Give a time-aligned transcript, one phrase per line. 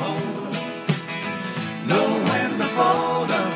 [0.00, 3.52] hold 'em, know when to fold 'em,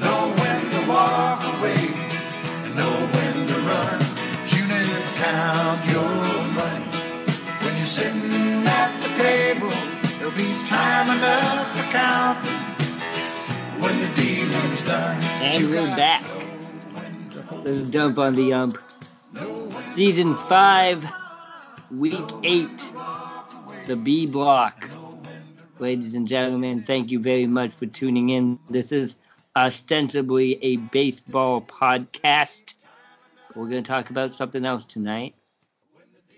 [0.00, 1.82] know when to walk away,
[2.64, 4.00] and know when to run.
[4.54, 6.12] You never count your
[6.58, 6.86] money
[7.62, 9.72] when you're sitting at the table.
[10.18, 12.38] There'll be time enough to count
[13.80, 15.20] when the dealing's done.
[15.42, 16.22] And we're back.
[16.22, 16.44] know
[16.94, 18.78] when to hold Let's dump on the ump.
[19.94, 21.04] Season 5,
[21.90, 22.70] Week 8,
[23.86, 24.81] the B block.
[25.78, 28.58] Ladies and gentlemen, thank you very much for tuning in.
[28.68, 29.16] This is
[29.56, 32.74] ostensibly a baseball podcast.
[33.54, 35.34] We're going to talk about something else tonight.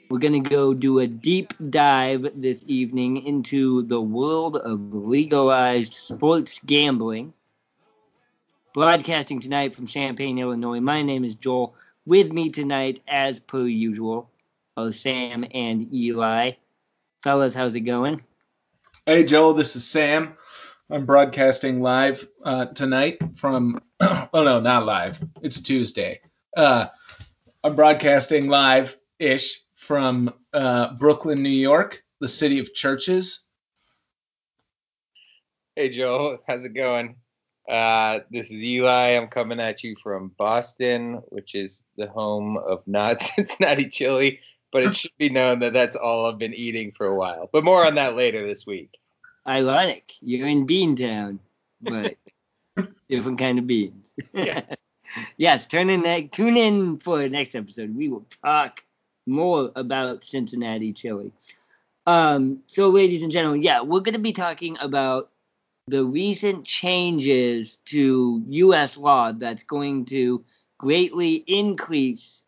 [0.08, 5.94] We're going to go do a deep dive this evening into the world of legalized
[5.94, 7.32] sports gambling.
[8.72, 10.80] Broadcasting tonight from Champaign, Illinois.
[10.80, 11.74] My name is Joel.
[12.06, 14.30] With me tonight, as per usual,
[14.76, 16.52] are Sam and Eli.
[17.22, 18.22] Fellas, how's it going?
[19.06, 20.34] Hey Joel, this is Sam.
[20.90, 23.82] I'm broadcasting live uh, tonight from.
[24.00, 25.18] oh no, not live.
[25.42, 26.22] It's Tuesday.
[26.56, 26.86] Uh,
[27.62, 33.40] I'm broadcasting live ish from uh, Brooklyn, New York, the city of churches.
[35.76, 37.16] Hey Joel, how's it going?
[37.68, 39.18] Uh, this is Eli.
[39.18, 44.40] I'm coming at you from Boston, which is the home of not Cincinnati chili,
[44.74, 47.48] but it should be known that that's all I've been eating for a while.
[47.52, 48.90] But more on that later this week.
[49.46, 50.10] Ironic.
[50.20, 51.38] You're in Beantown,
[51.80, 52.16] but
[53.08, 54.04] different kind of beans.
[54.32, 54.62] Yeah.
[55.36, 57.96] yes, turn in ne- tune in for the next episode.
[57.96, 58.82] We will talk
[59.28, 61.32] more about Cincinnati chili.
[62.08, 65.30] Um, so, ladies and gentlemen, yeah, we're going to be talking about
[65.86, 68.96] the recent changes to U.S.
[68.96, 70.44] law that's going to
[70.78, 72.42] greatly increase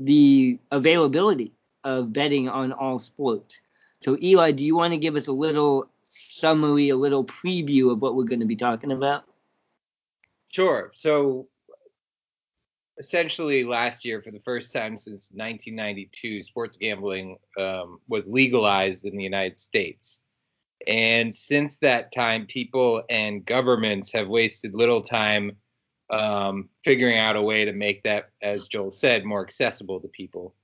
[0.00, 1.52] the availability
[1.84, 3.54] of betting on all sports.
[4.02, 8.00] So, Eli, do you want to give us a little summary, a little preview of
[8.00, 9.24] what we're going to be talking about?
[10.50, 10.92] Sure.
[10.94, 11.48] So
[12.98, 19.16] essentially, last year, for the first time since 1992, sports gambling um, was legalized in
[19.16, 20.18] the United States.
[20.86, 25.52] And since that time, people and governments have wasted little time
[26.10, 30.54] um, figuring out a way to make that, as Joel said, more accessible to people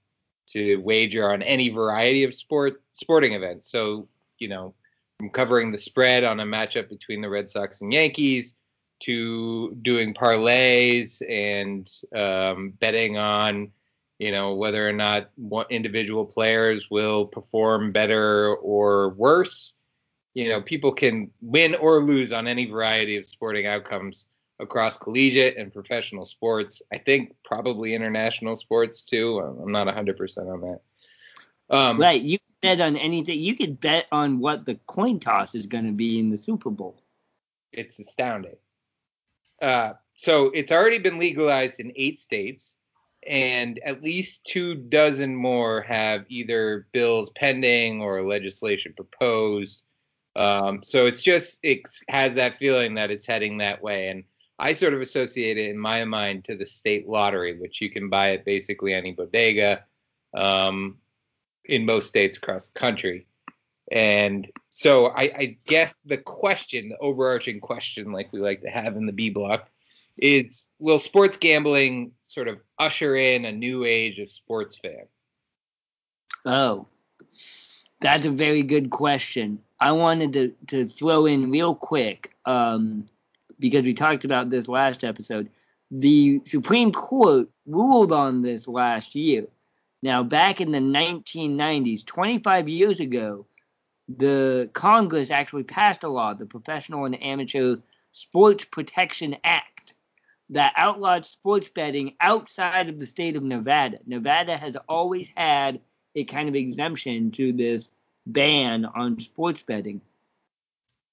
[0.53, 3.71] to wager on any variety of sport sporting events.
[3.71, 4.75] So, you know,
[5.19, 8.53] from covering the spread on a matchup between the Red Sox and Yankees
[9.00, 13.70] to doing parlays and um, betting on,
[14.19, 15.31] you know, whether or not
[15.70, 19.72] individual players will perform better or worse.
[20.34, 24.26] You know, people can win or lose on any variety of sporting outcomes
[24.60, 26.82] across collegiate and professional sports.
[26.92, 29.38] I think probably international sports too.
[29.38, 31.74] I'm not 100% on that.
[31.76, 33.38] Um, Right, you can bet on anything.
[33.38, 36.70] You could bet on what the coin toss is going to be in the Super
[36.70, 37.02] Bowl.
[37.72, 38.56] it's astounding.
[39.60, 42.75] Uh, so it's already been legalized in eight states,
[43.28, 49.82] and at least two dozen more have either bills pending or legislation proposed.
[50.36, 54.25] Um, so it's just it has that feeling that it's heading that way, and
[54.58, 58.08] I sort of associate it in my mind to the state lottery, which you can
[58.08, 59.84] buy at basically any bodega
[60.36, 60.98] um,
[61.64, 63.26] in most states across the country.
[63.91, 68.96] And so I, I guess the question, the overarching question, like we like to have
[68.96, 69.69] in the B block,
[70.19, 75.06] is will sports gambling sort of usher in a new age of sports fan?
[76.44, 76.88] Oh,
[78.00, 79.60] that's a very good question.
[79.80, 83.06] I wanted to, to throw in real quick, um,
[83.58, 85.50] because we talked about this last episode.
[85.91, 89.46] The Supreme Court ruled on this last year.
[90.02, 93.46] Now, back in the 1990s, 25 years ago,
[94.08, 97.76] the Congress actually passed a law, the Professional and Amateur
[98.12, 99.92] Sports Protection Act,
[100.50, 103.98] that outlawed sports betting outside of the state of Nevada.
[104.06, 105.80] Nevada has always had
[106.14, 107.88] a kind of exemption to this
[108.26, 110.00] ban on sports betting.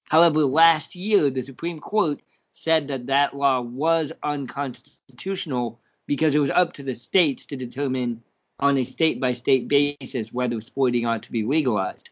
[0.04, 2.20] However, last year, the Supreme Court
[2.56, 8.22] said that that law was unconstitutional because it was up to the states to determine
[8.58, 12.08] on a state by state basis whether sporting ought to be legalized.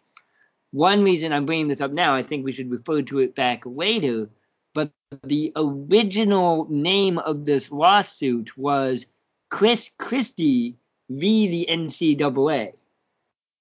[0.73, 3.63] One reason I'm bringing this up now, I think we should refer to it back
[3.65, 4.29] later,
[4.75, 4.91] but
[5.23, 9.07] the original name of this lawsuit was
[9.51, 10.77] Chris Christie
[11.09, 11.49] v.
[11.49, 12.73] the NCAA.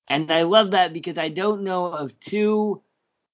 [0.07, 2.81] And I love that because I don't know of two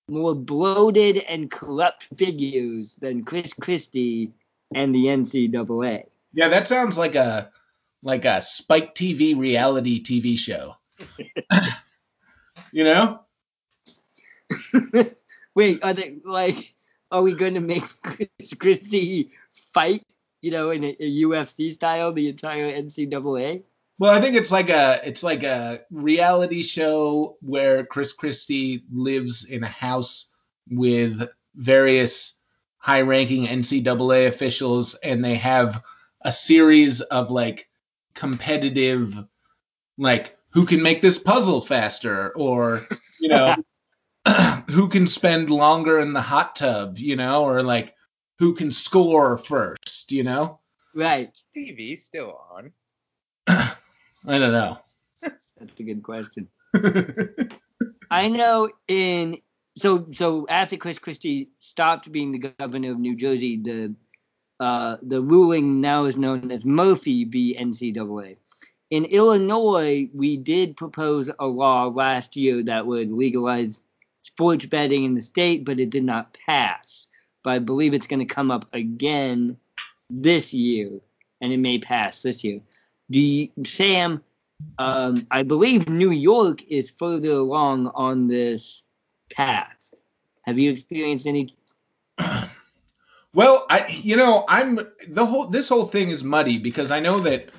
[0.09, 4.31] more bloated and corrupt figures than Chris Christie
[4.73, 6.05] and the NCAA.
[6.33, 7.49] Yeah, that sounds like a
[8.03, 10.75] like a Spike TV reality TV show.
[12.71, 13.21] you know?
[15.55, 16.73] Wait, are they like?
[17.11, 19.31] Are we going to make Chris Christie
[19.73, 20.03] fight?
[20.41, 23.63] You know, in a, a UFC style, the entire NCAA.
[23.99, 29.45] Well, I think it's like a it's like a reality show where Chris Christie lives
[29.47, 30.27] in a house
[30.71, 31.19] with
[31.55, 32.33] various
[32.77, 35.83] high-ranking NCAA officials, and they have
[36.23, 37.67] a series of like
[38.15, 39.13] competitive,
[39.97, 42.87] like who can make this puzzle faster, or
[43.19, 43.53] you know,
[44.69, 47.93] who can spend longer in the hot tub, you know, or like
[48.37, 50.61] who can score first, you know.
[50.95, 51.33] Right.
[51.55, 52.71] TV still on.
[54.27, 54.77] I don't know.
[55.21, 56.47] That's a good question.
[58.11, 59.41] I know in
[59.77, 63.95] so so after Chris Christie stopped being the governor of New Jersey, the
[64.59, 67.57] uh, the ruling now is known as Murphy v.
[67.57, 68.35] NCAA.
[68.91, 73.79] In Illinois, we did propose a law last year that would legalize
[74.23, 77.05] sports betting in the state, but it did not pass.
[77.43, 79.57] But I believe it's going to come up again
[80.09, 80.89] this year,
[81.39, 82.59] and it may pass this year.
[83.11, 84.23] Do you, Sam?
[84.77, 88.83] Um, I believe New York is further along on this
[89.31, 89.75] path.
[90.43, 91.55] Have you experienced any?
[93.33, 94.79] Well, I you know I'm
[95.09, 97.49] the whole this whole thing is muddy because I know that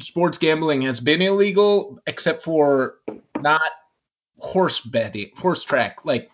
[0.00, 2.94] sports gambling has been illegal except for
[3.40, 3.60] not
[4.38, 6.30] horse betting, horse track like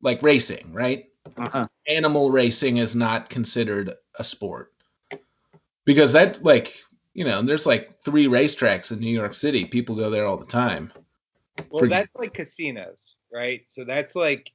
[0.00, 1.06] like racing, right?
[1.36, 1.66] Uh-huh.
[1.88, 4.72] Animal racing is not considered a sport
[5.84, 6.72] because that like
[7.16, 9.64] you know and there's like three racetracks in New York City.
[9.64, 10.92] People go there all the time.
[11.70, 13.62] Well, Pretty- that's like casinos, right?
[13.70, 14.50] So that's like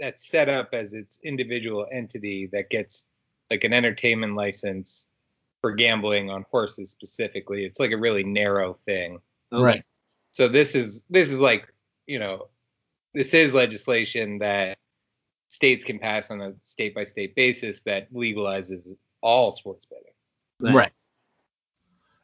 [0.00, 3.04] that's set up as its individual entity that gets
[3.48, 5.06] like an entertainment license
[5.60, 7.64] for gambling on horses specifically.
[7.64, 9.20] It's like a really narrow thing.
[9.52, 9.84] Right.
[10.32, 11.72] So this is this is like,
[12.06, 12.48] you know,
[13.14, 14.78] this is legislation that
[15.50, 18.82] states can pass on a state by state basis that legalizes
[19.20, 20.74] all sports betting.
[20.74, 20.92] Right.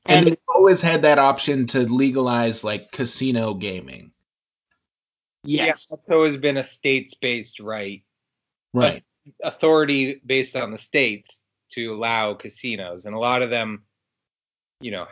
[0.08, 4.12] And, And they've always had that option to legalize like casino gaming.
[5.44, 8.03] yes, Yeah, so has been a states based right
[8.73, 9.05] Right.
[9.43, 11.31] authority based on the states
[11.73, 13.82] to allow casinos and a lot of them
[14.81, 15.06] you know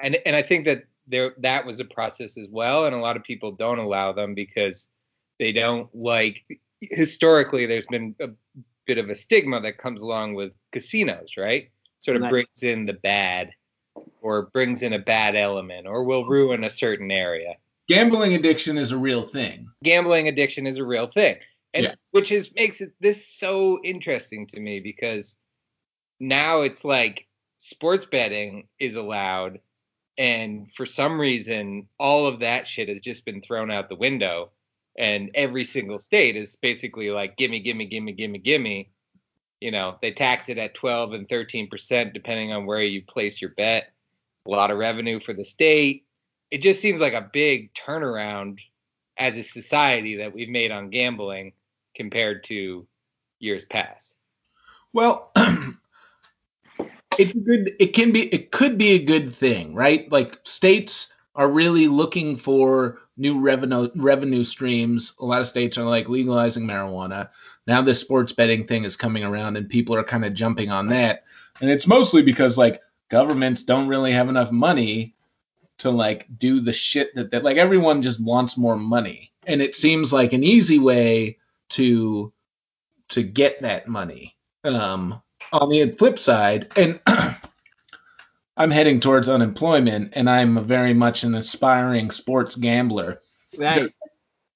[0.00, 3.16] and and I think that there that was a process as well and a lot
[3.16, 4.86] of people don't allow them because
[5.38, 6.36] they don't like
[6.80, 8.28] historically there's been a
[8.86, 12.30] bit of a stigma that comes along with casinos right sort of Right.
[12.30, 13.50] brings in the bad
[14.22, 17.54] or brings in a bad element or will ruin a certain area
[17.88, 19.66] Gambling addiction is a real thing.
[19.82, 21.36] gambling addiction is a real thing
[21.74, 21.94] and Yeah.
[22.10, 25.34] which is makes it this so interesting to me because
[26.20, 27.26] now it's like
[27.58, 29.60] sports betting is allowed
[30.16, 34.50] and for some reason all of that shit has just been thrown out the window
[34.98, 38.90] and every single state is basically like gimme gimme gimme gimme gimme
[39.60, 43.50] you know they tax it at 12 and 13% depending on where you place your
[43.50, 43.92] bet
[44.46, 46.04] a lot of revenue for the state
[46.50, 48.58] it just seems like a big turnaround
[49.18, 51.52] as a society that we've made on gambling
[51.94, 52.86] compared to
[53.40, 54.14] years past.
[54.92, 55.32] Well,
[57.18, 57.72] it's a good.
[57.78, 58.32] It can be.
[58.32, 60.10] It could be a good thing, right?
[60.10, 65.12] Like states are really looking for new revenue revenue streams.
[65.20, 67.28] A lot of states are like legalizing marijuana.
[67.66, 70.88] Now this sports betting thing is coming around, and people are kind of jumping on
[70.88, 71.24] that.
[71.60, 75.14] And it's mostly because like governments don't really have enough money
[75.78, 79.74] to like do the shit that, that like everyone just wants more money, and it
[79.74, 81.38] seems like an easy way
[81.70, 82.32] to
[83.10, 84.34] to get that money.
[84.64, 87.00] Um, on the flip side, and
[88.58, 93.20] I'm heading towards unemployment, and I'm very much an aspiring sports gambler.
[93.56, 93.94] right.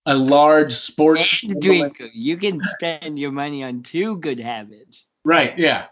[0.07, 2.09] A large sports And drinker.
[2.13, 5.07] You can spend your money on two good habits.
[5.25, 5.87] Right, yeah.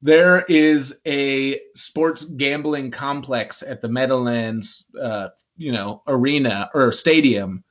[0.00, 7.64] There is a sports gambling complex at the Meadowlands, uh, you know, arena or stadium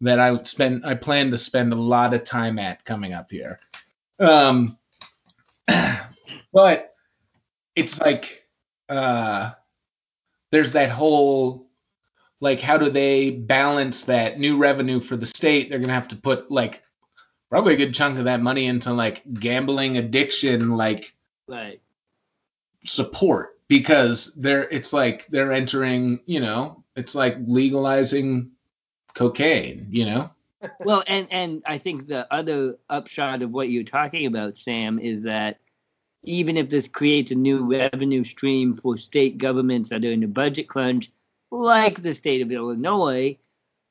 [0.00, 0.84] that I would spend.
[0.84, 3.60] I plan to spend a lot of time at coming up here.
[4.18, 4.76] Um,
[6.52, 6.94] but
[7.76, 8.45] it's like
[8.88, 9.52] uh,
[10.52, 11.66] there's that whole
[12.40, 15.70] like how do they balance that new revenue for the state?
[15.70, 16.82] They're gonna have to put like
[17.50, 21.14] probably a good chunk of that money into like gambling addiction like
[21.48, 21.80] like
[22.84, 28.50] support because they're it's like they're entering you know it's like legalizing
[29.14, 30.30] cocaine you know
[30.84, 35.22] Well, and and I think the other upshot of what you're talking about, Sam, is
[35.24, 35.58] that
[36.26, 40.28] even if this creates a new revenue stream for state governments that are in a
[40.28, 41.10] budget crunch,
[41.50, 43.38] like the state of Illinois,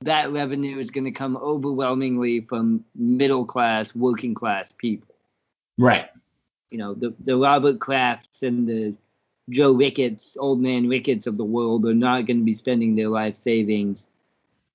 [0.02, 5.16] that revenue is going to come overwhelmingly from middle class, working class people.
[5.78, 6.10] Right.
[6.70, 8.94] You know, the, the Robert Krafts and the
[9.50, 13.10] Joe Ricketts, old man Ricketts of the world are not going to be spending their
[13.10, 14.06] life savings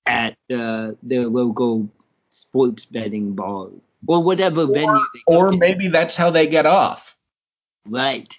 [0.07, 1.88] at uh, their local
[2.33, 3.69] sports betting bar
[4.07, 7.10] or whatever venue they Or maybe that's how they get off.
[7.87, 8.33] Right.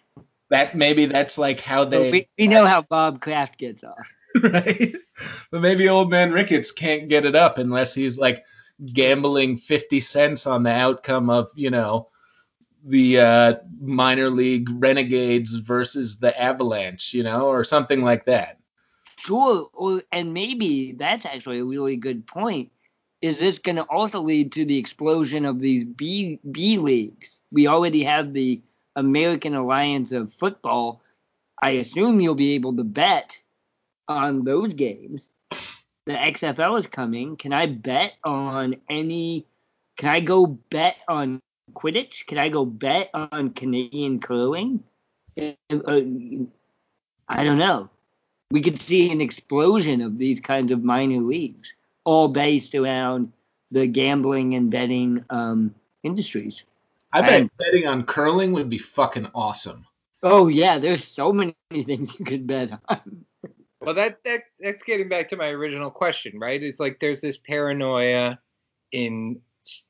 [0.49, 4.07] That maybe that's like how they we, we know how Bob Kraft gets off.
[4.43, 4.95] right?
[5.51, 8.43] But maybe old man Ricketts can't get it up unless he's like
[8.93, 12.09] gambling 50 cents on the outcome of, you know,
[12.85, 18.57] the uh, minor league Renegades versus the Avalanche, you know, or something like that.
[19.17, 22.71] Sure, or and maybe that's actually a really good point.
[23.21, 27.37] Is this going to also lead to the explosion of these B B leagues?
[27.51, 28.63] We already have the
[28.95, 31.01] American Alliance of Football.
[31.61, 33.31] I assume you'll be able to bet
[34.07, 35.27] on those games.
[36.05, 37.37] The XFL is coming.
[37.37, 39.45] Can I bet on any?
[39.97, 41.39] Can I go bet on
[41.73, 42.25] Quidditch?
[42.27, 44.83] Can I go bet on Canadian curling?
[45.39, 46.01] Uh, uh,
[47.29, 47.89] I don't know
[48.51, 53.31] we could see an explosion of these kinds of minor leagues, all based around
[53.71, 56.63] the gambling and betting um, industries.
[57.13, 59.85] I bet And- betting on curling would be fucking awesome.
[60.23, 63.25] Oh yeah, there's so many things you could bet on.
[63.81, 66.61] Well, that, that that's getting back to my original question, right?
[66.61, 68.37] It's like there's this paranoia
[68.91, 69.41] in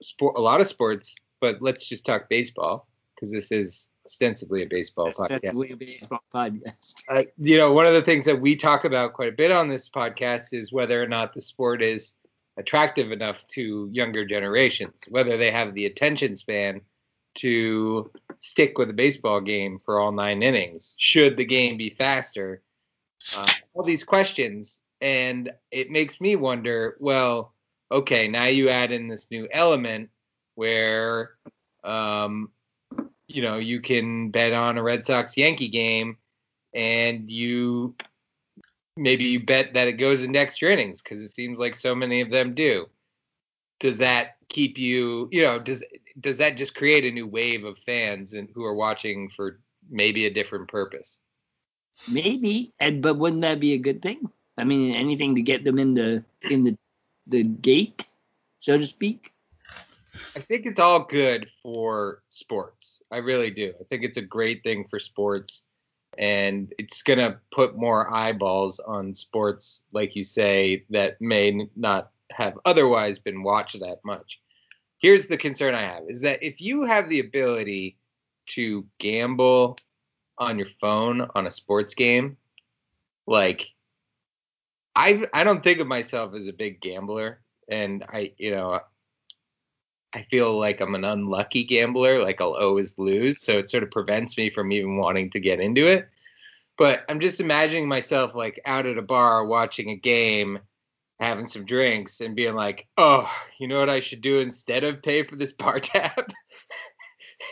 [0.02, 4.68] sport, a lot of sports, but let's just talk baseball because this is ostensibly a
[4.70, 5.36] baseball podcast.
[5.36, 6.94] Ostensibly a baseball podcast.
[7.10, 9.68] Uh, you know, one of the things that we talk about quite a bit on
[9.68, 12.14] this podcast is whether or not the sport is
[12.58, 16.80] attractive enough to younger generations, whether they have the attention span
[17.36, 18.12] to
[18.42, 20.96] stick with a baseball game for all nine innings.
[20.98, 22.62] Should the game be faster?
[23.36, 26.98] Uh, all these questions, and it makes me wonder.
[27.00, 27.54] Well,
[27.92, 30.10] okay, now you add in this new element
[30.56, 31.32] where,
[31.84, 32.50] um,
[33.28, 36.18] you know, you can bet on a Red Sox Yankee game,
[36.74, 37.96] and you
[38.98, 42.22] maybe you bet that it goes into extra innings because it seems like so many
[42.22, 42.88] of them do.
[43.82, 45.82] Does that keep you, you know, does
[46.22, 49.60] does that just create a new wave of fans and who are watching for
[49.90, 51.18] maybe a different purpose?
[52.08, 54.30] Maybe, and but wouldn't that be a good thing?
[54.58, 56.78] I mean, anything to get them in the in the
[57.28, 58.06] the gate,
[58.60, 59.34] so to speak.
[60.36, 63.00] I think it's all good for sports.
[63.12, 63.74] I really do.
[63.80, 65.62] I think it's a great thing for sports
[66.18, 72.12] and it's going to put more eyeballs on sports like you say that may not
[72.36, 74.40] have otherwise been watched that much.
[75.00, 77.98] Here's the concern I have is that if you have the ability
[78.56, 79.78] to gamble
[80.38, 82.38] on your phone on a sports game,
[83.28, 83.62] like
[84.96, 88.80] I I don't think of myself as a big gambler and I you know
[90.14, 93.42] I feel like I'm an unlucky gambler, like I'll always lose.
[93.42, 96.10] So it sort of prevents me from even wanting to get into it.
[96.78, 100.60] But I'm just imagining myself like out at a bar watching a game,
[101.22, 103.26] having some drinks, and being like, oh,
[103.60, 106.26] you know what I should do instead of pay for this bar tab?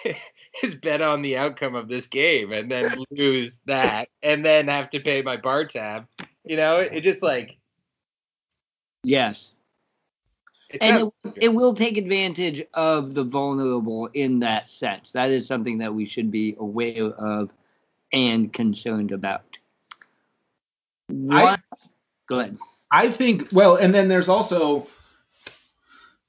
[0.64, 4.90] is bet on the outcome of this game and then lose that and then have
[4.90, 6.06] to pay my bar tab.
[6.44, 7.58] You know, it, it just like
[9.04, 9.54] Yes,
[10.82, 15.12] and it, it will take advantage of the vulnerable in that sense.
[15.14, 17.50] That is something that we should be aware of
[18.12, 19.58] and concerned about.
[21.08, 21.62] What?
[22.28, 22.58] Go ahead.
[22.92, 24.88] I think well, and then there's also,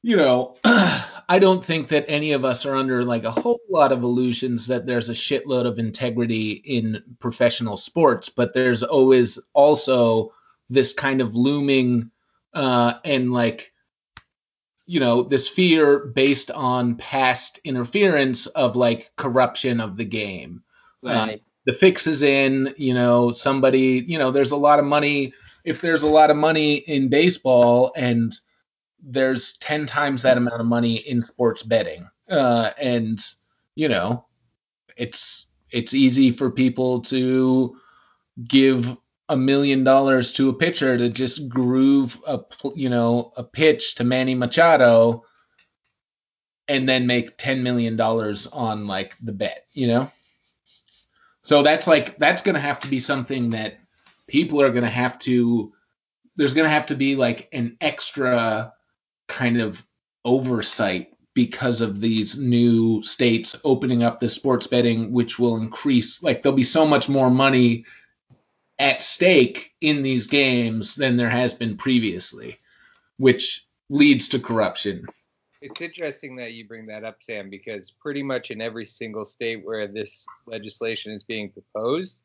[0.02, 3.92] you know, I don't think that any of us are under like a whole lot
[3.92, 10.32] of illusions that there's a shitload of integrity in professional sports, but there's always also
[10.68, 12.10] this kind of looming
[12.54, 13.72] uh, and like,
[14.86, 20.62] you know, this fear based on past interference of like corruption of the game
[21.02, 21.42] Right.
[21.64, 25.32] the fix is in you know somebody you know there's a lot of money
[25.64, 28.34] if there's a lot of money in baseball and
[29.02, 33.24] there's 10 times that amount of money in sports betting uh, and
[33.74, 34.24] you know
[34.96, 37.76] it's it's easy for people to
[38.48, 38.84] give
[39.28, 42.38] a million dollars to a pitcher to just groove a
[42.74, 45.24] you know a pitch to Manny Machado
[46.68, 50.10] and then make 10 million dollars on like the bet you know?
[51.44, 53.78] So that's like that's going to have to be something that
[54.30, 55.72] people are going to have to
[56.36, 58.72] there's going to have to be like an extra
[59.28, 59.76] kind of
[60.24, 66.42] oversight because of these new states opening up the sports betting which will increase like
[66.42, 67.84] there'll be so much more money
[68.78, 72.58] at stake in these games than there has been previously
[73.20, 75.04] which leads to corruption.
[75.60, 79.62] It's interesting that you bring that up, Sam, because pretty much in every single state
[79.62, 82.16] where this legislation is being proposed,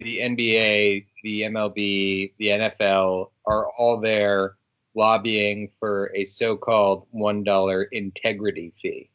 [0.00, 4.54] the NBA, the MLB, the NFL are all there
[4.94, 9.10] lobbying for a so-called one dollar integrity fee.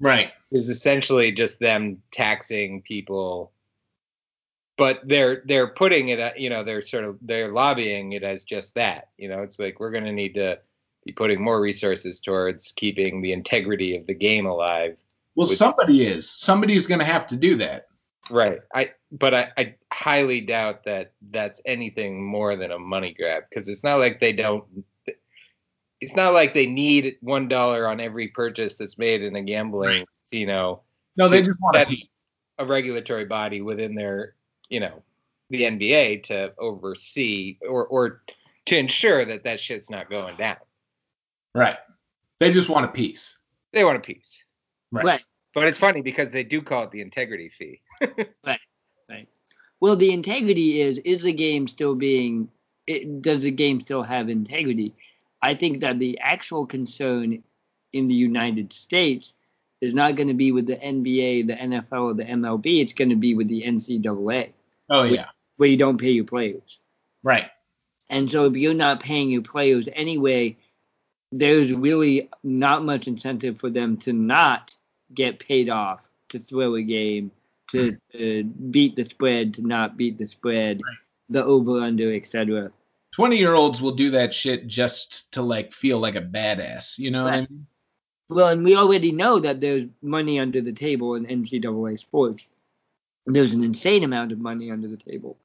[0.00, 0.30] Right.
[0.50, 3.52] Is essentially just them taxing people,
[4.76, 8.44] but they're they're putting it, at, you know, they're sort of they're lobbying it as
[8.44, 9.08] just that.
[9.16, 10.58] You know, it's like we're going to need to
[11.04, 14.96] be putting more resources towards keeping the integrity of the game alive.
[15.34, 16.32] Well, With- somebody is.
[16.36, 17.86] Somebody is going to have to do that.
[18.30, 18.60] Right.
[18.74, 23.68] I but I, I highly doubt that that's anything more than a money grab because
[23.68, 24.64] it's not like they don't.
[26.00, 30.04] It's not like they need one dollar on every purchase that's made in a gambling
[30.30, 30.82] You know.
[31.16, 34.34] No, they just want to that- A regulatory body within their,
[34.68, 35.02] you know,
[35.50, 38.22] the NBA to oversee or or
[38.66, 40.58] to ensure that that shit's not going down.
[41.54, 41.76] Right.
[42.40, 43.26] They just want a piece.
[43.72, 44.28] They want a piece.
[44.92, 45.04] Right.
[45.04, 45.24] Right.
[45.54, 47.80] But it's funny because they do call it the integrity fee.
[49.80, 52.50] Well, the integrity is is the game still being
[52.86, 54.94] it, does the game still have integrity?
[55.42, 57.42] I think that the actual concern
[57.92, 59.34] in the United States
[59.80, 62.82] is not going to be with the NBA, the NFL, or the MLB.
[62.82, 64.52] It's going to be with the NCAA,
[64.90, 65.26] Oh yeah.
[65.56, 66.78] where you don't pay your players.
[67.22, 67.46] Right.
[68.10, 70.56] And so if you're not paying your players anyway,
[71.30, 74.72] there's really not much incentive for them to not
[75.14, 77.30] get paid off to throw a game,
[77.72, 80.96] to, to beat the spread, to not beat the spread, Right.
[81.28, 82.70] the over under, etc.
[83.14, 86.98] Twenty year olds will do that shit just to like feel like a badass.
[86.98, 87.66] You know what I mean?
[88.28, 92.46] Well, and we already know that there's money under the table in NCAA sports.
[93.26, 95.38] There's an insane amount of money under the table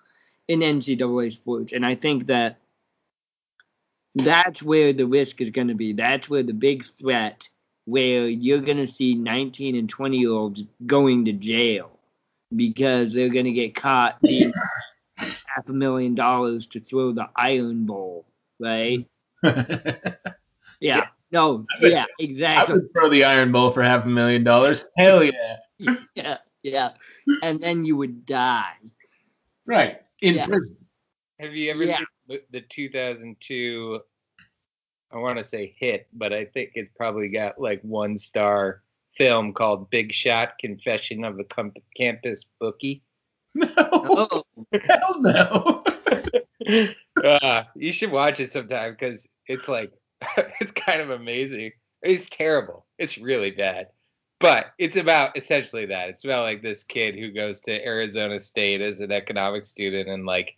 [0.48, 2.58] in NCAA sports, and I think that
[4.15, 5.94] that's where the risk is going to be.
[5.94, 7.42] That's where the big threat,
[7.86, 11.93] where you're going to see 19 and 20 year olds going to jail
[12.55, 14.51] because they're going to get caught being
[15.18, 18.25] half a million dollars to throw the Iron Bowl,
[18.59, 19.05] right?
[20.79, 21.07] Yeah.
[21.31, 21.66] No.
[21.81, 22.03] would- Yeah.
[22.03, 22.75] I Exactly.
[22.75, 24.83] would throw the Iron Bowl for half a million dollars.
[24.98, 25.57] Hell yeah.
[26.16, 26.89] yeah, yeah.
[27.42, 28.74] And then you would die.
[29.66, 30.01] Right.
[30.22, 30.48] In Yeah.
[30.48, 30.75] prison.
[31.39, 31.98] Have you ever Yeah.
[32.00, 34.00] seen the, the 2002?
[35.11, 38.81] I want to say hit, but I think it's probably got like one star
[39.18, 43.02] film called Big Shot: Confession of a Com- Campus Bookie.
[43.56, 43.72] No.
[43.78, 45.84] Oh, Hell no.
[47.24, 49.92] uh, you should watch it sometime because it's like
[50.60, 51.72] it's kind of amazing.
[52.02, 52.86] It's terrible.
[52.98, 53.88] It's really bad.
[54.40, 56.10] But it's about essentially that.
[56.10, 60.26] It's about like this kid who goes to Arizona State as an economics student and
[60.26, 60.58] like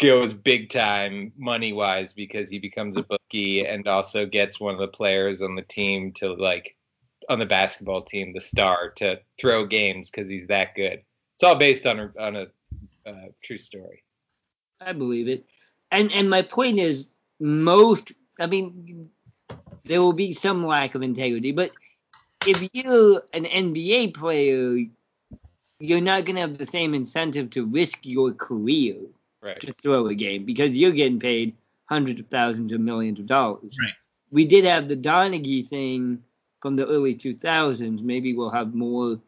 [0.00, 4.80] goes big time money wise because he becomes a bookie and also gets one of
[4.80, 6.76] the players on the team to like
[7.28, 11.02] on the basketball team, the star, to throw games because he's that good.
[11.36, 12.46] It's all based on a on a
[13.06, 14.02] uh, true story.
[14.80, 15.44] I believe it.
[15.90, 17.06] And and my point is,
[17.40, 18.12] most.
[18.40, 19.10] I mean,
[19.84, 21.72] there will be some lack of integrity, but
[22.46, 24.84] if you're an NBA player,
[25.80, 28.96] you're not gonna have the same incentive to risk your career
[29.40, 29.60] Right.
[29.60, 33.76] to throw a game because you're getting paid hundreds of thousands of millions of dollars.
[33.80, 33.94] Right.
[34.32, 36.22] We did have the Donaghy thing
[36.60, 38.02] from the early 2000s.
[38.02, 39.18] Maybe we'll have more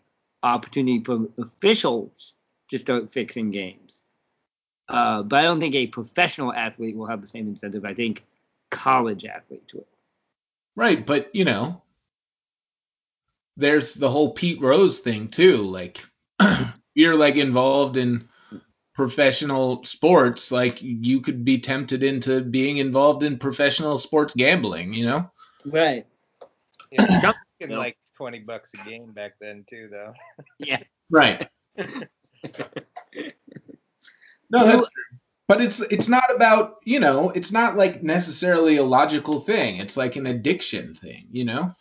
[0.43, 2.33] opportunity for officials
[2.71, 3.95] to start fixing games.
[4.89, 7.85] Uh, but I don't think a professional athlete will have the same incentive.
[7.85, 8.25] I think
[8.71, 9.87] college athletes will.
[10.77, 11.83] Right, but you know,
[13.57, 15.59] there's the whole Pete Rose thing too.
[15.59, 15.99] Like,
[16.95, 18.29] you're like involved in
[18.95, 24.93] professional sports, like you could be tempted into being involved in professional sports gambling.
[24.93, 25.31] You know?
[25.65, 26.07] Right.
[26.91, 30.13] Yeah, some making like twenty bucks a game back then too, though.
[30.59, 30.83] Yeah.
[31.13, 31.49] Right.
[34.53, 35.19] No, that's true.
[35.49, 39.79] But it's it's not about you know it's not like necessarily a logical thing.
[39.79, 41.27] It's like an addiction thing.
[41.33, 41.75] You know?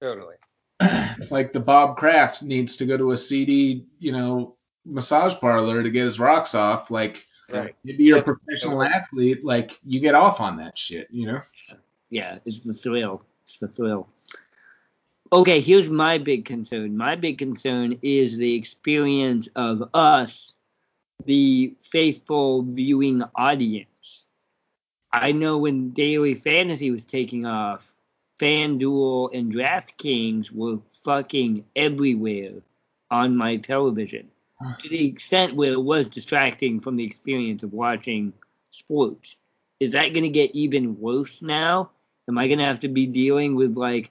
[0.00, 0.36] Totally.
[0.80, 5.82] it's like the Bob Kraft needs to go to a seedy, you know, massage parlor
[5.82, 6.92] to get his rocks off.
[6.92, 7.16] Like
[7.50, 7.74] Right.
[7.84, 11.40] maybe you're a professional athlete, like you get off on that shit, you know?
[12.08, 13.22] Yeah, it's the thrill.
[13.60, 14.08] Thrill.
[15.32, 16.96] Okay, here's my big concern.
[16.96, 20.52] My big concern is the experience of us,
[21.24, 24.26] the faithful viewing audience.
[25.12, 27.82] I know when daily fantasy was taking off,
[28.40, 32.54] FanDuel and DraftKings were fucking everywhere
[33.10, 34.28] on my television
[34.80, 38.32] to the extent where it was distracting from the experience of watching
[38.70, 39.36] sports
[39.80, 41.90] is that going to get even worse now?
[42.28, 44.10] Am I going to have to be dealing with like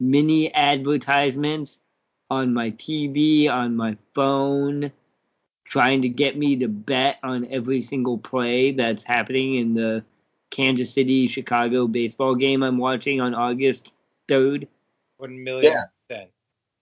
[0.00, 1.78] mini advertisements
[2.30, 4.90] on my TV, on my phone,
[5.64, 10.04] trying to get me to bet on every single play that's happening in the
[10.50, 13.92] Kansas City Chicago baseball game I'm watching on August
[14.28, 14.66] 3rd?
[15.18, 15.84] One million Yeah.
[16.08, 16.30] percent.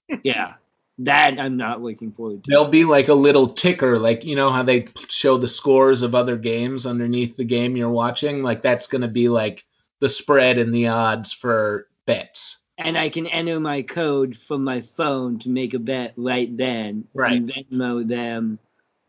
[0.25, 0.55] Yeah.
[0.99, 2.51] That I'm not looking forward to.
[2.51, 6.15] There'll be like a little ticker, like you know how they show the scores of
[6.15, 8.43] other games underneath the game you're watching.
[8.43, 9.65] Like that's gonna be like
[10.01, 12.57] the spread and the odds for bets.
[12.79, 17.05] and I can enter my code from my phone to make a bet right then.
[17.15, 17.33] Right.
[17.33, 18.59] And Venmo them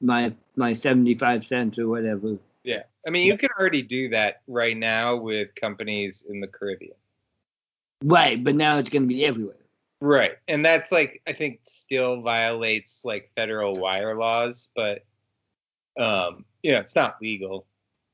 [0.02, 2.38] my my seventy five cents or whatever.
[2.64, 2.84] Yeah.
[3.08, 6.94] I mean, you can already do that right now with companies in the Caribbean.
[8.04, 9.56] Right, but now it's gonna be everywhere.
[10.02, 10.34] Right.
[10.48, 15.04] And that's like I think still violates like federal wire laws, but
[16.00, 17.66] um, you know, it's not legal.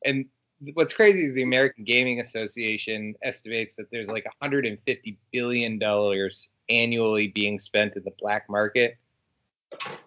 [0.05, 0.25] And
[0.73, 7.27] what's crazy is the American Gaming Association estimates that there's like 150 billion dollars annually
[7.27, 8.97] being spent in the black market.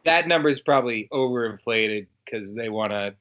[0.05, 3.15] That number is probably overinflated because they want to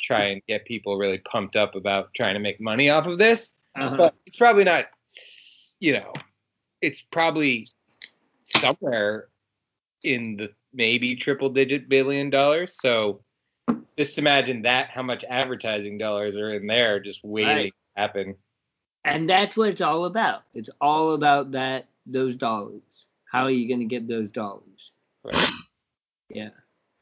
[0.00, 3.50] try and get people really pumped up about trying to make money off of this.
[3.76, 3.96] Uh-huh.
[3.96, 4.86] But it's probably not,
[5.78, 6.12] you know,
[6.80, 7.66] it's probably
[8.56, 9.28] somewhere
[10.02, 12.72] in the maybe triple digit billion dollars.
[12.80, 13.20] So
[13.98, 17.72] just imagine that how much advertising dollars are in there just waiting Right.
[17.96, 18.36] to happen.
[19.04, 20.42] And that's what it's all about.
[20.54, 22.82] It's all about that those dollars.
[23.30, 24.92] How are you gonna get those dollars?
[25.24, 25.48] Right?
[26.32, 26.50] Yeah.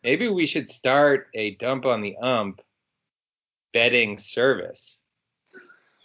[0.02, 2.62] Maybe we should start a dump on the ump
[3.74, 4.98] betting service,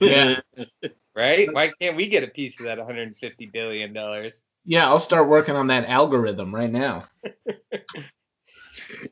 [0.01, 0.41] Yeah.
[1.15, 1.47] right?
[1.53, 4.33] Why can't we get a piece of that 150 billion dollars?
[4.65, 7.05] Yeah, I'll start working on that algorithm right now.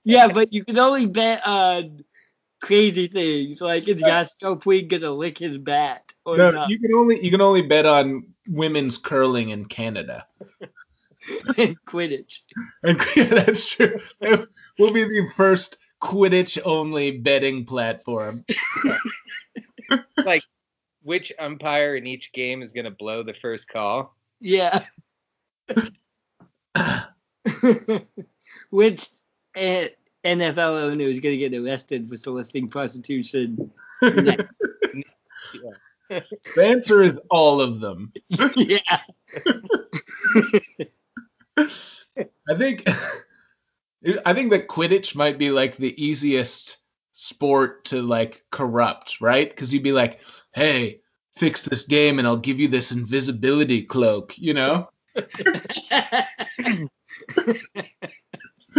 [0.03, 2.03] yeah, but you can only bet on
[2.61, 6.93] crazy things like is Gaston Puig gonna lick his bat or No, not you can
[6.93, 10.25] only you can only bet on women's curling in Canada.
[11.57, 12.39] in Quidditch.
[12.83, 13.99] And yeah, that's true.
[14.79, 18.43] We'll be the first Quidditch only betting platform.
[20.17, 20.43] Like,
[21.03, 24.15] which umpire in each game is going to blow the first call?
[24.39, 24.85] Yeah.
[28.71, 29.07] Which
[29.55, 33.71] NFL owner is going to get arrested for soliciting prostitution?
[34.01, 34.45] the
[36.57, 38.11] answer is all of them.
[38.55, 38.99] yeah.
[42.49, 42.87] I think
[44.25, 46.77] I think that Quidditch might be like the easiest
[47.13, 49.49] sport to like corrupt, right?
[49.49, 50.19] Because you'd be like,
[50.53, 51.01] "Hey,
[51.37, 54.89] fix this game, and I'll give you this invisibility cloak," you know?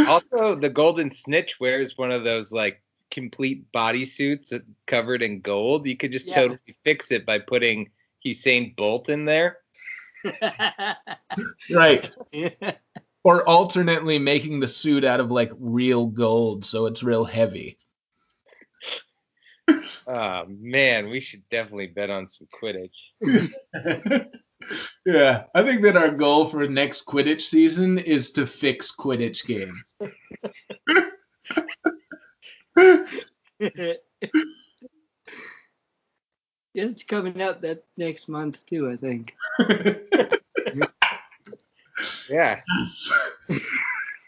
[0.06, 5.86] Also, the Golden Snitch wears one of those like complete bodysuits that- covered in gold.
[5.86, 6.34] You could just Yeah.
[6.36, 7.90] totally fix it by putting
[8.26, 9.58] Usain Bolt in there.
[11.70, 12.14] Right.
[13.24, 17.78] Or alternately making the suit out of like real gold, so it's real heavy.
[20.08, 22.90] Oh man, we should definitely bet on some Quidditch.
[25.06, 29.78] Yeah, I think that our goal for next Quidditch season is to fix Quidditch games.
[33.58, 33.92] Yeah,
[36.74, 39.34] it's coming up that next month too, I think.
[42.28, 42.60] Yeah.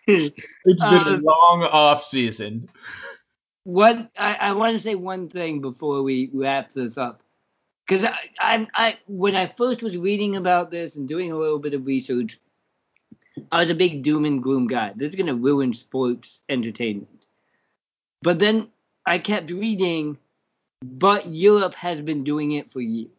[0.06, 2.68] It's been a Um, long off season.
[3.64, 7.22] What I, I want to say one thing before we wrap this up,
[7.86, 11.58] because I, I I when I first was reading about this and doing a little
[11.58, 12.38] bit of research,
[13.52, 14.92] I was a big doom and gloom guy.
[14.96, 17.26] This is gonna ruin sports entertainment.
[18.22, 18.68] But then
[19.06, 20.18] I kept reading,
[20.82, 23.10] but Europe has been doing it for years,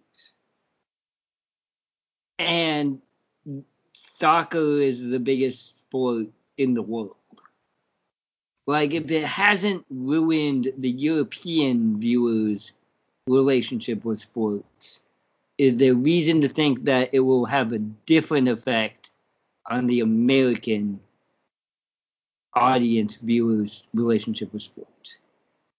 [2.40, 3.02] and
[4.20, 7.16] soccer is the biggest sport in the world.
[8.68, 12.72] Like if it hasn't ruined the European viewers'
[13.28, 15.02] relationship with sports,
[15.58, 19.10] is there reason to think that it will have a different effect
[19.70, 21.00] on the American
[22.54, 25.18] audience viewers' relationship with sports?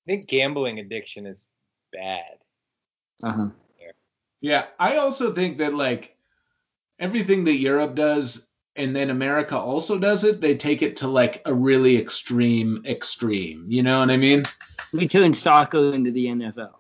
[0.07, 1.47] I think gambling addiction is
[1.93, 2.39] bad.
[3.23, 3.49] Uh huh.
[4.41, 6.15] Yeah, I also think that like
[6.99, 8.43] everything that Europe does
[8.77, 13.65] and then America also does it, they take it to like a really extreme extreme.
[13.69, 14.45] You know what I mean?
[14.93, 16.75] We turned soccer into the NFL.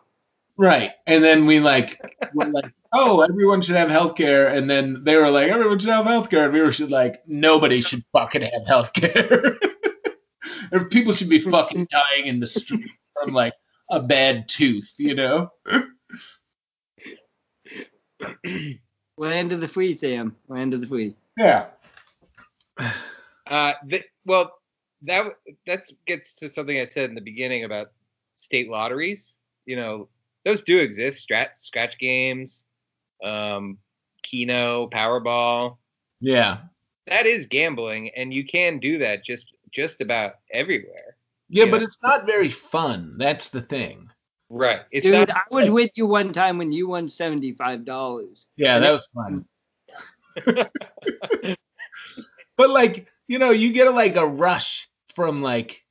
[0.58, 0.92] Right.
[1.06, 2.00] And then we like
[2.34, 6.06] we're like, oh, everyone should have healthcare, and then they were like, everyone should have
[6.06, 9.56] healthcare, and we were should like, nobody should fucking have healthcare.
[10.72, 13.52] Or People should be fucking dying in the street from like
[13.90, 15.50] a bad tooth, you know?
[19.18, 20.34] Land of the free, Sam.
[20.48, 21.16] Land of the free.
[21.36, 21.66] Yeah.
[23.48, 24.54] Uh, th- well,
[25.02, 25.24] that
[25.68, 27.92] that gets to something I said in the beginning about
[28.38, 29.34] state lotteries.
[29.66, 30.08] You know,
[30.46, 31.26] those do exist.
[31.28, 32.62] Strat, scratch games,
[33.22, 33.76] um,
[34.22, 35.76] Keno, Powerball.
[36.20, 36.58] Yeah.
[37.08, 41.16] That is gambling, and you can do that just just about everywhere.
[41.48, 41.70] Yeah, Yeah.
[41.70, 43.16] but it's not very fun.
[43.18, 44.08] That's the thing.
[44.48, 44.80] Right.
[44.92, 45.30] It's Dude, not.
[45.30, 48.46] I was with you one time when you won seventy-five dollars.
[48.56, 49.44] Yeah, that was fun.
[52.56, 55.82] But like, you know, you get a, like a rush from like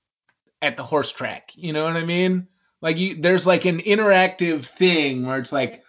[0.62, 1.52] at the horse track.
[1.54, 2.48] You know what I mean?
[2.86, 5.82] Like you there's like an interactive thing where it's like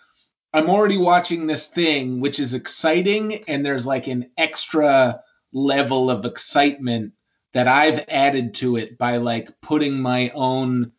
[0.54, 5.20] I'm already watching this thing which is exciting and there's like an extra
[5.52, 7.12] level of excitement
[7.52, 10.90] that I've added to it by like putting my own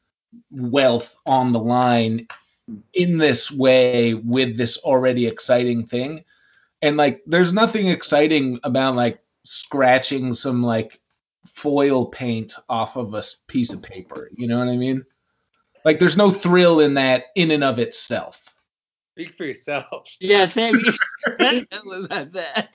[0.51, 2.27] wealth on the line
[2.93, 6.23] in this way with this already exciting thing.
[6.83, 10.99] And like there's nothing exciting about like scratching some like
[11.55, 14.29] foil paint off of a piece of paper.
[14.37, 15.03] You know what I mean?
[15.85, 18.37] Like there's no thrill in that in and of itself.
[19.15, 20.05] Speak for yourself.
[20.19, 20.79] Yeah, Sam.
[21.39, 22.69] That was about that.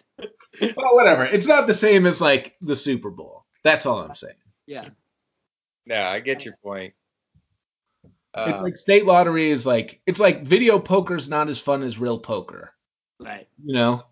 [0.77, 1.25] Well, whatever.
[1.25, 3.45] It's not the same as like the Super Bowl.
[3.65, 4.35] That's all I'm saying.
[4.67, 4.89] Yeah.
[5.87, 6.95] No, I get your point.
[8.05, 11.99] it's Uh, like state lottery is like it's like video poker's not as fun as
[11.99, 12.73] real poker.
[13.21, 13.47] Right.
[13.65, 14.03] You know?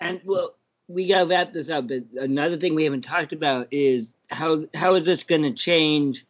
[0.00, 0.54] And well,
[0.86, 1.88] we gotta wrap this up.
[1.88, 6.24] But another thing we haven't talked about is how how is this gonna change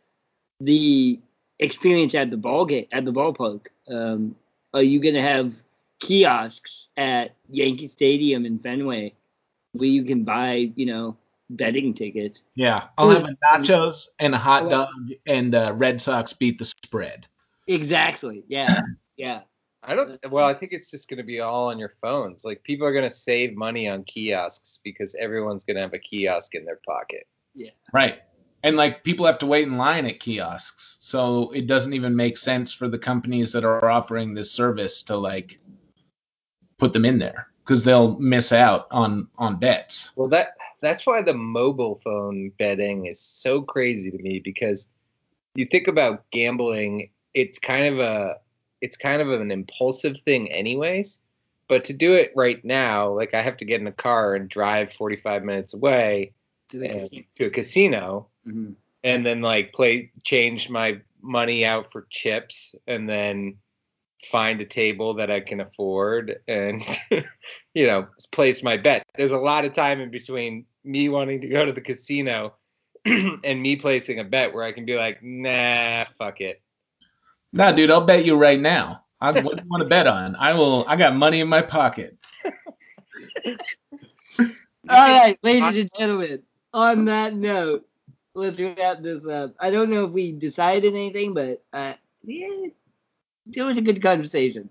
[0.61, 1.21] the
[1.59, 3.67] experience at the ball game at the ballpark?
[3.89, 4.37] Um,
[4.75, 5.53] are you gonna have
[6.01, 9.15] kiosks at Yankee Stadium in Fenway
[9.73, 11.17] where you can buy, you know,
[11.51, 12.41] betting tickets?
[12.55, 12.85] Yeah.
[12.97, 14.89] I'll have a nachos and a hot dog
[15.27, 17.27] and uh, Red Sox beat the spread.
[17.67, 18.45] Exactly.
[18.49, 18.81] Yeah.
[19.17, 19.41] Yeah.
[19.83, 20.21] I don't.
[20.31, 22.45] Well, I think it's just going to be all on your phones.
[22.45, 25.99] Like people are going to save money on kiosks because everyone's going to have a
[25.99, 27.27] kiosk in their pocket.
[27.53, 27.71] Yeah.
[27.93, 28.21] Right.
[28.63, 30.97] And like people have to wait in line at kiosks.
[31.01, 35.17] So it doesn't even make sense for the companies that are offering this service to
[35.17, 35.59] like
[36.79, 40.11] put them in there because they'll miss out on on bets.
[40.17, 40.49] Well, that
[40.81, 44.87] that's why the mobile phone betting is so crazy to me because
[45.55, 48.37] you think about gambling, it's kind of a
[48.81, 51.19] it's kind of an impulsive thing anyways.
[51.69, 54.49] But to do it right now, like I have to get in a car and
[54.49, 56.33] drive 45 minutes away
[56.71, 57.25] To the and- casino.
[57.37, 58.75] to a casino Mhm.
[59.05, 63.57] and then like play change my money out for chips and then
[64.33, 66.83] find a table that I can afford and
[67.75, 69.05] you know place my bet.
[69.17, 72.55] There's a lot of time in between me wanting to go to the casino
[73.05, 76.61] and me placing a bet where I can be like, nah, fuck it.
[77.53, 79.05] Nah, dude, I'll bet you right now.
[79.21, 80.37] I, what do you want to bet on?
[80.37, 80.85] I will.
[80.87, 82.17] I got money in my pocket.
[84.39, 84.47] All
[84.89, 86.43] right, ladies and gentlemen.
[86.75, 87.87] On that note,
[88.35, 89.55] let's wrap this up.
[89.59, 92.67] I don't know if we decided anything, but uh, yeah,
[93.53, 94.69] it was a good conversation.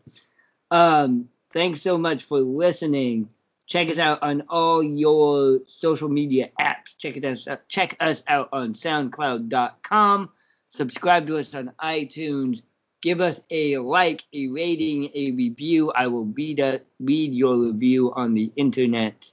[0.70, 3.30] Um, thanks so much for listening.
[3.68, 6.98] Check us out on all your social media apps.
[6.98, 10.30] Check us out, check us out on SoundCloud.com.
[10.70, 12.62] Subscribe to us on iTunes.
[13.02, 15.92] Give us a like, a rating, a review.
[15.92, 19.32] I will read a, read your review on the internet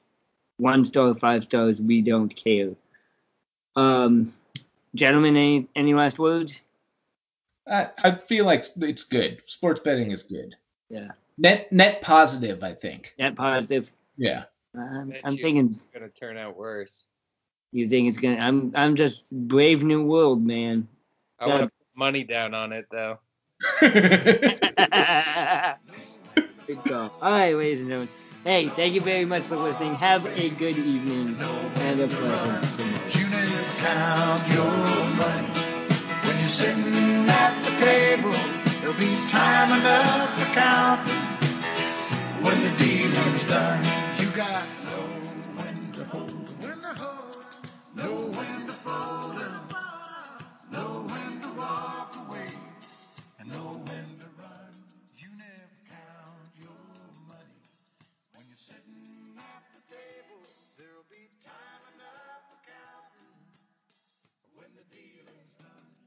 [0.59, 2.71] one star, five stars, we don't care.
[3.77, 4.33] Um,
[4.95, 6.55] gentlemen, any any last words?
[7.67, 9.43] I, I feel like it's good.
[9.47, 10.55] Sports betting is good.
[10.88, 11.12] Yeah.
[11.38, 13.14] Net net positive, I think.
[13.19, 13.90] Net positive.
[14.17, 14.45] Yeah.
[14.75, 15.75] Bet I'm thinking.
[15.75, 17.05] It's gonna turn out worse.
[17.73, 18.38] You think it's gonna?
[18.38, 20.87] I'm I'm just brave new world, man.
[21.40, 23.19] I want to put money down on it though.
[23.81, 23.93] Good
[26.85, 27.12] call.
[27.21, 28.09] All right, ladies and gentlemen.
[28.44, 29.94] Hey, thank you very much for listening.
[29.94, 33.11] Have a good evening and a pleasant night.
[33.78, 34.66] Count your
[35.16, 38.33] money when you're sitting at the table.
[38.83, 41.09] There'll be time enough to count
[42.44, 43.93] when the done.